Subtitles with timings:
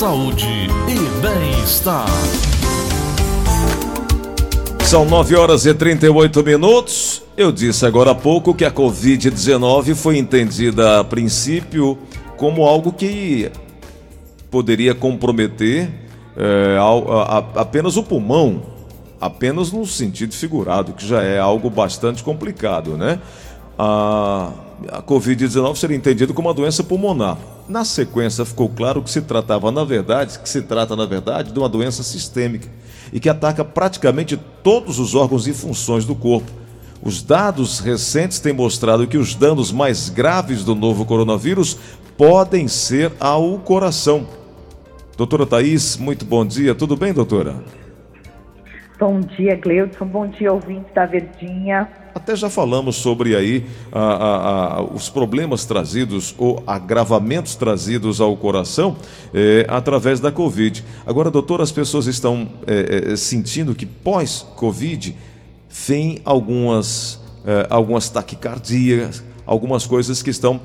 [0.00, 0.46] saúde
[0.88, 2.08] e bem-estar.
[4.86, 7.22] São 9 horas e 38 minutos.
[7.36, 11.98] Eu disse agora há pouco que a Covid-19 foi entendida a princípio
[12.38, 13.52] como algo que
[14.50, 15.90] poderia comprometer
[16.34, 18.62] é, a, a, apenas o pulmão,
[19.20, 23.20] apenas no sentido figurado, que já é algo bastante complicado, né?
[23.78, 24.50] A,
[24.88, 27.36] a Covid-19 seria entendida como uma doença pulmonar.
[27.68, 31.58] Na sequência ficou claro que se tratava, na verdade, que se trata, na verdade, de
[31.58, 32.68] uma doença sistêmica
[33.12, 36.50] e que ataca praticamente todos os órgãos e funções do corpo.
[37.02, 41.78] Os dados recentes têm mostrado que os danos mais graves do novo coronavírus
[42.16, 44.26] podem ser ao coração.
[45.16, 46.74] Doutora Thaís, muito bom dia.
[46.74, 47.56] Tudo bem, doutora?
[48.98, 50.04] Bom dia, Gleudson.
[50.04, 51.88] Bom dia, ouvintes da Verdinha.
[52.14, 58.36] Até já falamos sobre aí a, a, a, os problemas trazidos ou agravamentos trazidos ao
[58.36, 58.96] coração
[59.32, 60.84] é, através da Covid.
[61.06, 65.16] Agora, doutor, as pessoas estão é, é, sentindo que pós-Covid
[65.86, 67.20] vem algumas,
[67.68, 70.60] algumas taquicardias, algumas coisas que estão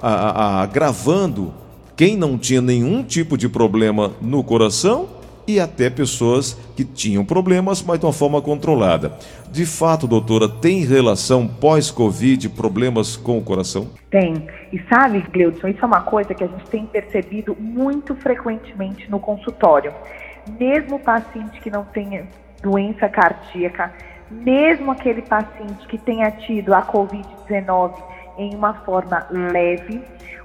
[0.00, 1.52] agravando
[1.94, 5.21] quem não tinha nenhum tipo de problema no coração
[5.52, 9.12] e até pessoas que tinham problemas, mas de uma forma controlada.
[9.50, 13.88] De fato, doutora, tem relação pós-Covid, problemas com o coração?
[14.10, 14.46] Tem.
[14.72, 19.20] E sabe, Gleudson, isso é uma coisa que a gente tem percebido muito frequentemente no
[19.20, 19.92] consultório.
[20.58, 22.26] Mesmo o paciente que não tenha
[22.62, 23.92] doença cardíaca,
[24.30, 27.94] mesmo aquele paciente que tenha tido a Covid-19
[28.38, 30.00] em uma forma leve,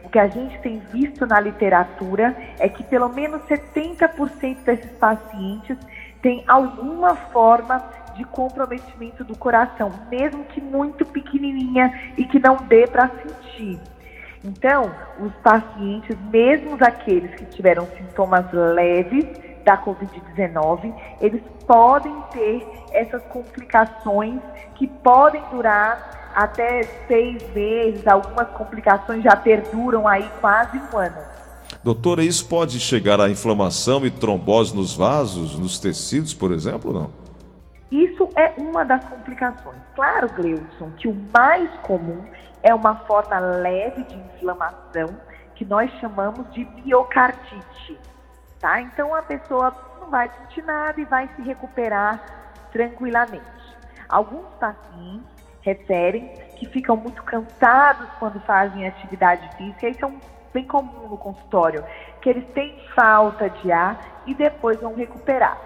[0.07, 5.77] o que a gente tem visto na literatura é que pelo menos 70% desses pacientes
[6.21, 7.83] têm alguma forma
[8.15, 13.81] de comprometimento do coração, mesmo que muito pequenininha e que não dê para sentir.
[14.45, 19.25] Então, os pacientes, mesmo aqueles que tiveram sintomas leves
[19.65, 24.39] da Covid-19, eles podem ter essas complicações
[24.75, 31.17] que podem durar até seis meses, algumas complicações já perduram aí quase um ano.
[31.83, 37.09] Doutora, isso pode chegar à inflamação e trombose nos vasos, nos tecidos, por exemplo, não?
[37.89, 39.77] Isso é uma das complicações.
[39.95, 42.23] Claro, Gleudson, que o mais comum
[42.61, 45.09] é uma forma leve de inflamação,
[45.55, 47.97] que nós chamamos de miocardite,
[48.59, 48.79] tá?
[48.79, 52.23] Então a pessoa não vai sentir nada e vai se recuperar
[52.71, 53.41] tranquilamente.
[54.07, 55.36] Alguns pacientes
[55.67, 59.89] referem que ficam muito cansados quando fazem atividade física.
[59.89, 60.19] Isso é um,
[60.53, 61.83] bem comum no consultório,
[62.21, 65.57] que eles têm falta de ar e depois vão recuperar.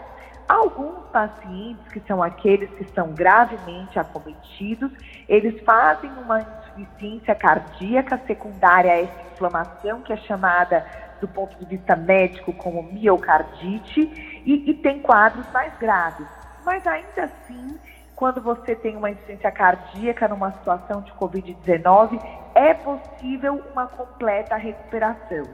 [0.49, 4.91] Alguns pacientes, que são aqueles que estão gravemente acometidos,
[5.29, 10.85] eles fazem uma insuficiência cardíaca secundária a essa inflamação, que é chamada,
[11.21, 14.01] do ponto de vista médico, como miocardite,
[14.45, 16.27] e, e tem quadros mais graves.
[16.65, 17.79] Mas ainda assim,
[18.21, 22.21] quando você tem uma insuficiência cardíaca numa situação de Covid-19,
[22.53, 25.45] é possível uma completa recuperação.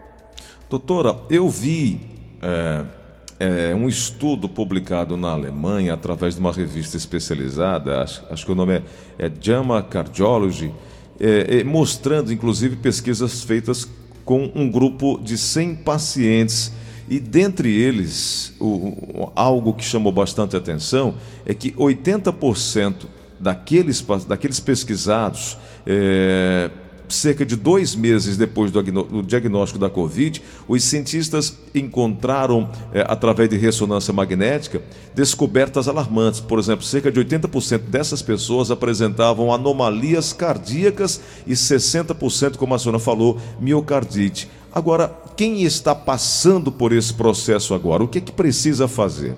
[0.69, 2.01] Doutora, eu vi
[2.41, 8.51] é, é, um estudo publicado na Alemanha através de uma revista especializada, acho, acho que
[8.51, 8.83] o nome
[9.17, 10.73] é, é JAMA Cardiology,
[11.21, 13.89] é, é, mostrando inclusive pesquisas feitas
[14.25, 16.73] com um grupo de 100 pacientes
[17.09, 23.05] e dentre eles, o, algo que chamou bastante atenção é que 80%
[23.39, 26.69] daqueles, daqueles pesquisados, é,
[27.07, 28.83] cerca de dois meses depois do,
[29.23, 34.81] diagnóstico da Covid, os cientistas encontraram, é, através de ressonância magnética,
[35.15, 36.39] descobertas alarmantes.
[36.39, 42.99] Por exemplo, cerca de 80% dessas pessoas apresentavam anomalias cardíacas e 60%, como a senhora
[42.99, 44.49] falou, miocardite.
[44.73, 49.35] Agora, quem está passando por esse processo agora, o que é que precisa fazer?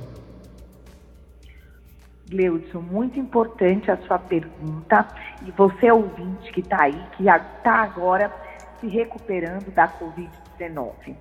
[2.29, 5.07] Gleudson, muito importante a sua pergunta.
[5.45, 8.31] E você, ouvinte que está aí, que está agora
[8.79, 11.15] se recuperando da Covid-19.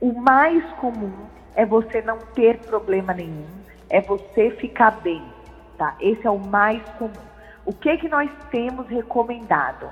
[0.00, 1.12] O mais comum
[1.54, 3.46] é você não ter problema nenhum,
[3.88, 5.22] é você ficar bem,
[5.78, 5.96] tá?
[6.00, 7.32] Esse é o mais comum.
[7.64, 9.88] O que que nós temos recomendado?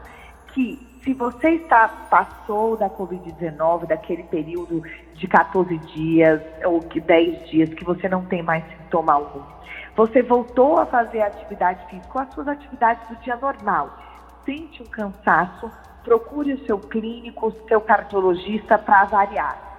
[0.53, 4.83] Que se você está passou da Covid-19, daquele período
[5.15, 9.43] de 14 dias ou 10 dias que você não tem mais sintoma algum,
[9.97, 13.91] você voltou a fazer atividade física as suas atividades do dia normal,
[14.45, 15.71] sente um cansaço,
[16.05, 19.71] procure o seu clínico, o seu cardiologista para avaliar.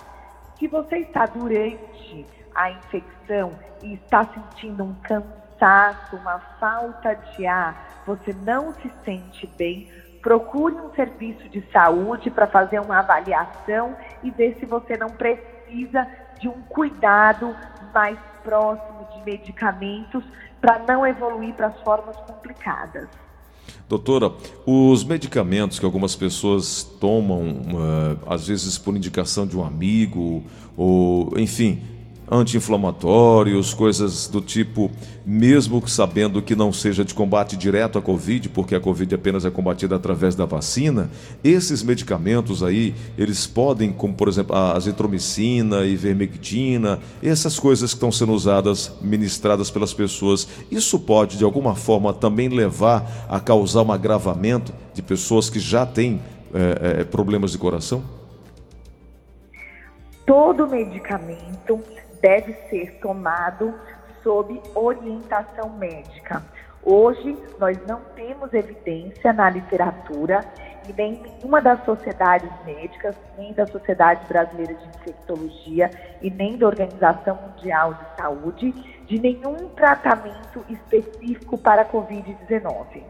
[0.57, 3.51] Se você está durante a infecção
[3.83, 9.87] e está sentindo um cansaço, uma falta de ar, você não se sente bem,
[10.21, 16.07] procure um serviço de saúde para fazer uma avaliação e ver se você não precisa
[16.39, 17.55] de um cuidado
[17.93, 20.23] mais próximo de medicamentos
[20.59, 23.07] para não evoluir para as formas complicadas.
[23.87, 24.31] Doutora,
[24.65, 30.43] os medicamentos que algumas pessoas tomam, uh, às vezes por indicação de um amigo,
[30.77, 31.81] ou enfim,
[32.31, 34.89] anti-inflamatórios, coisas do tipo,
[35.25, 39.51] mesmo sabendo que não seja de combate direto à Covid, porque a Covid apenas é
[39.51, 41.11] combatida através da vacina,
[41.43, 48.11] esses medicamentos aí, eles podem, como por exemplo a azitromicina, ivermectina, essas coisas que estão
[48.11, 53.91] sendo usadas, ministradas pelas pessoas, isso pode de alguma forma também levar a causar um
[53.91, 56.21] agravamento de pessoas que já têm
[56.53, 58.03] é, é, problemas de coração?
[60.25, 61.81] Todo medicamento
[62.21, 63.73] deve ser tomado
[64.23, 66.43] sob orientação médica.
[66.83, 70.43] Hoje, nós não temos evidência na literatura
[70.89, 75.91] e nem nenhuma das sociedades médicas, nem da Sociedade Brasileira de Infectologia
[76.21, 78.71] e nem da Organização Mundial de Saúde,
[79.05, 83.03] de nenhum tratamento específico para a Covid-19.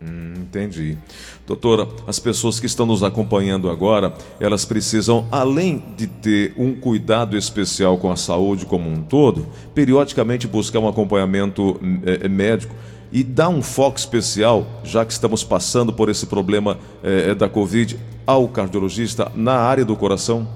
[0.00, 0.96] Hum, entendi.
[1.44, 7.36] Doutora, as pessoas que estão nos acompanhando agora, elas precisam, além de ter um cuidado
[7.36, 12.74] especial com a saúde como um todo, periodicamente buscar um acompanhamento é, médico
[13.10, 17.98] e dar um foco especial, já que estamos passando por esse problema é, da Covid,
[18.24, 20.46] ao cardiologista na área do coração?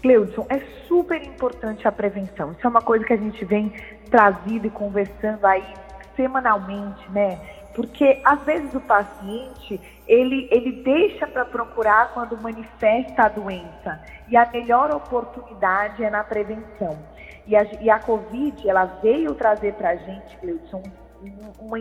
[0.00, 2.52] Cleudson, é super importante a prevenção.
[2.52, 3.72] Isso é uma coisa que a gente vem
[4.10, 5.64] trazido e conversando aí
[6.16, 7.38] semanalmente, né?
[7.74, 14.36] Porque às vezes o paciente ele, ele deixa para procurar quando manifesta a doença e
[14.36, 16.96] a melhor oportunidade é na prevenção.
[17.46, 20.82] E a, e a Covid ela veio trazer para a gente, Cleudson,
[21.60, 21.78] uma,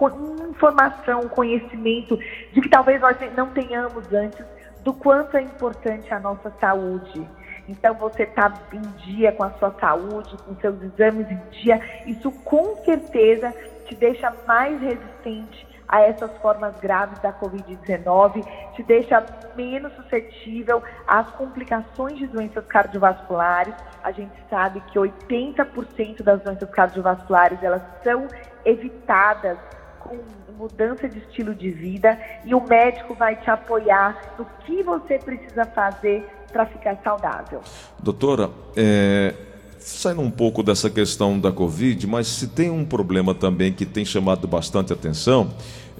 [0.00, 2.16] uma informação, um conhecimento
[2.52, 4.44] de que talvez nós não tenhamos antes
[4.82, 7.28] do quanto é importante a nossa saúde.
[7.68, 12.30] Então, você está em dia com a sua saúde, com seus exames em dia, isso
[12.30, 13.54] com certeza
[13.86, 18.42] te deixa mais resistente a essas formas graves da Covid-19,
[18.74, 19.24] te deixa
[19.54, 23.74] menos suscetível às complicações de doenças cardiovasculares.
[24.02, 28.26] A gente sabe que 80% das doenças cardiovasculares elas são
[28.64, 29.58] evitadas
[30.00, 30.18] com
[30.56, 35.66] mudança de estilo de vida e o médico vai te apoiar no que você precisa
[35.66, 37.60] fazer para ficar saudável.
[37.98, 39.34] Doutora, é,
[39.78, 44.04] saindo um pouco dessa questão da Covid, mas se tem um problema também que tem
[44.04, 45.50] chamado bastante atenção,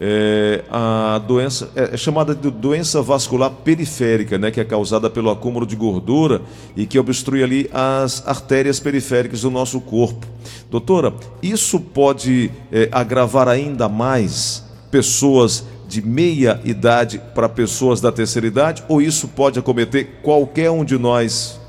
[0.00, 5.31] é a doença é, é chamada de doença vascular periférica, né, que é causada pelo
[5.31, 6.43] acúmulo de gordura
[6.76, 10.26] e que obstrui ali as artérias periféricas do nosso corpo.
[10.70, 18.47] Doutora, isso pode é, agravar ainda mais pessoas de meia idade para pessoas da terceira
[18.47, 21.61] idade ou isso pode acometer qualquer um de nós?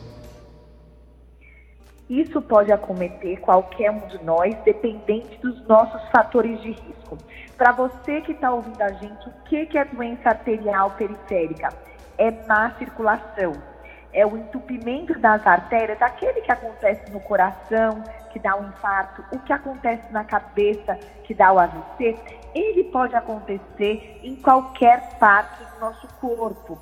[2.10, 7.18] Isso pode acometer qualquer um de nós, dependente dos nossos fatores de risco.
[7.58, 11.74] Para você que está ouvindo a gente, o que é doença arterial periférica?
[12.18, 13.73] É má circulação
[14.14, 19.40] é o entupimento das artérias, aquele que acontece no coração, que dá um infarto, o
[19.40, 22.16] que acontece na cabeça, que dá o AVC,
[22.54, 26.78] ele pode acontecer em qualquer parte do nosso corpo.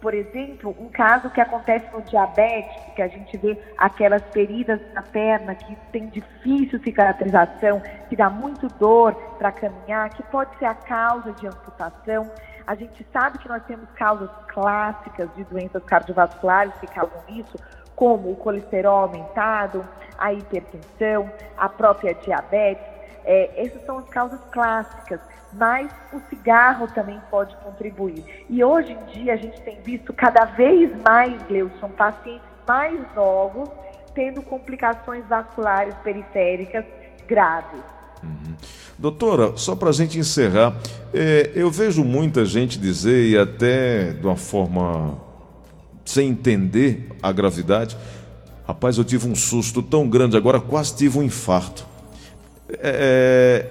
[0.00, 5.02] Por exemplo, um caso que acontece no diabético, que a gente vê aquelas feridas na
[5.02, 10.74] perna que tem difícil cicatrização, que dá muito dor para caminhar, que pode ser a
[10.74, 12.30] causa de amputação.
[12.66, 17.56] A gente sabe que nós temos causas clássicas de doenças cardiovasculares que causam isso,
[17.94, 19.86] como o colesterol aumentado,
[20.18, 22.84] a hipertensão, a própria diabetes.
[23.24, 25.20] É, essas são as causas clássicas,
[25.52, 28.46] mas o cigarro também pode contribuir.
[28.48, 33.70] E hoje em dia a gente tem visto cada vez mais, Gleudson, pacientes mais novos
[34.16, 36.84] tendo complicações vasculares periféricas
[37.28, 37.95] graves.
[38.98, 40.74] Doutora, só para a gente encerrar,
[41.12, 45.18] é, eu vejo muita gente dizer, e até de uma forma
[46.04, 47.96] sem entender a gravidade,
[48.66, 51.86] rapaz, eu tive um susto tão grande, agora quase tive um infarto.
[52.78, 53.66] É,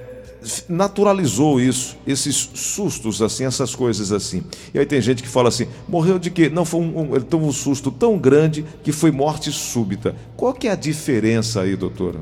[0.69, 4.43] naturalizou isso, esses sustos assim, essas coisas assim.
[4.73, 6.49] E aí tem gente que fala assim, morreu de quê?
[6.49, 10.15] Não, foi um, um, ele teve um susto tão grande que foi morte súbita.
[10.37, 12.19] Qual que é a diferença aí, doutora?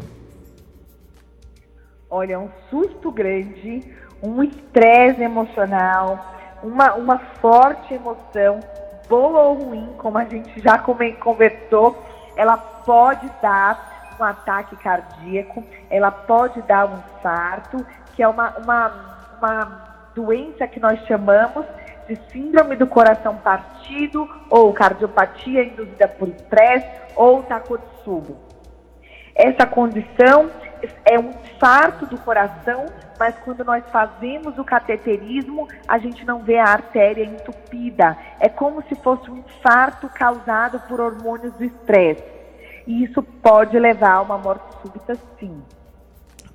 [2.13, 3.81] Olha, um susto grande,
[4.21, 6.23] um estresse emocional,
[6.61, 8.59] uma, uma forte emoção,
[9.09, 11.97] boa ou ruim, como a gente já conversou,
[12.37, 17.83] ela pode dar um ataque cardíaco, ela pode dar um infarto,
[18.15, 18.91] que é uma, uma,
[19.39, 21.65] uma doença que nós chamamos
[22.07, 28.37] de síndrome do coração partido ou cardiopatia induzida por estresse ou Takotsubo.
[29.35, 30.51] Essa condição
[31.05, 32.85] é um infarto do coração,
[33.19, 38.17] mas quando nós fazemos o cateterismo, a gente não vê a artéria entupida.
[38.39, 42.23] É como se fosse um infarto causado por hormônios do estresse.
[42.85, 45.63] E isso pode levar a uma morte súbita, sim.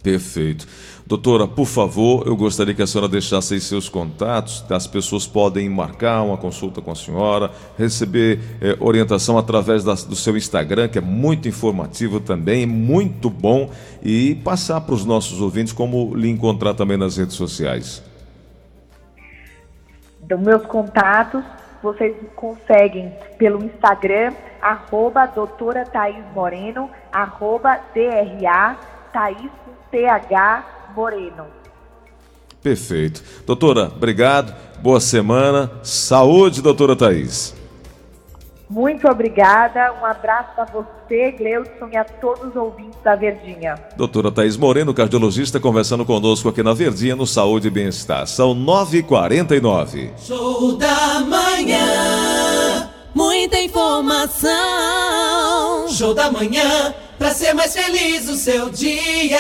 [0.03, 0.67] Perfeito.
[1.07, 4.65] Doutora, por favor, eu gostaria que a senhora deixasse aí seus contatos.
[4.71, 10.15] As pessoas podem marcar uma consulta com a senhora, receber eh, orientação através da, do
[10.15, 13.71] seu Instagram, que é muito informativo também, muito bom,
[14.03, 18.03] e passar para os nossos ouvintes como lhe encontrar também nas redes sociais.
[20.21, 21.43] Dos meus contatos,
[21.83, 28.77] vocês conseguem pelo Instagram, arroba doutora Thaís Moreno, arroba DRA
[29.11, 29.51] Thaís
[29.91, 31.47] TH Moreno.
[32.63, 33.23] Perfeito.
[33.47, 34.55] Doutora, obrigado.
[34.81, 35.71] Boa semana.
[35.83, 37.55] Saúde, doutora Thaís.
[38.69, 39.95] Muito obrigada.
[40.01, 43.77] Um abraço a você, Gleudson, e a todos os ouvintes da Verdinha.
[43.97, 48.27] Doutora Thaís Moreno, cardiologista, conversando conosco aqui na Verdinha, no Saúde e Bem-Estar.
[48.27, 50.11] São 9h49.
[50.19, 52.91] Show da manhã.
[53.15, 54.49] Muita informação.
[55.89, 56.95] Show da manhã.
[57.19, 59.39] Pra ser mais feliz o seu dia.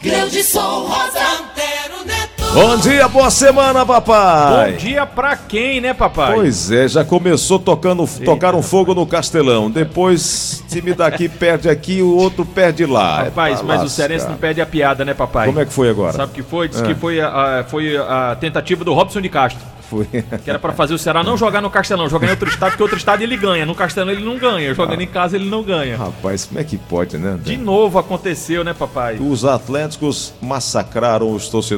[0.00, 2.30] Gleudson Rosa Antero Neto.
[2.54, 4.72] Bom dia, boa semana, papai.
[4.72, 6.34] Bom dia pra quem, né, papai?
[6.34, 9.68] Pois é, já começou tocando, tocaram fogo no Castelão.
[9.70, 13.24] Depois, time daqui perde aqui, o outro perde lá.
[13.24, 13.88] Rapaz, É mas o lascar.
[13.88, 15.46] Cearense não perde a piada, né, papai?
[15.46, 16.12] Como é que foi agora?
[16.12, 16.68] Sabe o que foi?
[16.68, 16.86] Diz É.
[16.86, 19.64] que foi a- foi a tentativa do Robson de Castro.
[19.90, 20.06] Foi.
[20.44, 22.82] Que era pra fazer o Ceará não jogar no Castelão, jogar em outro estado, porque
[22.84, 23.66] outro estado ele ganha.
[23.66, 24.72] No Castelão ele não ganha.
[24.72, 25.96] Jogando em casa ele não ganha.
[25.96, 27.36] Rapaz, como é que pode, né?
[27.42, 29.18] De novo aconteceu, né, papai?
[29.18, 31.70] Os Atléticos massacraram os torcedores.